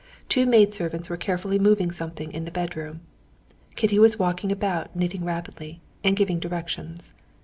Two 0.29 0.47
maid 0.47 0.73
servants 0.73 1.11
were 1.11 1.15
carefully 1.17 1.59
moving 1.59 1.91
something 1.91 2.31
in 2.33 2.45
the 2.45 2.49
bedroom. 2.49 3.01
Kitty 3.75 3.99
was 3.99 4.17
walking 4.17 4.51
about 4.51 4.95
knitting 4.95 5.23
rapidly 5.23 5.79
and 6.03 6.17
giving 6.17 6.39
directions. 6.39 7.13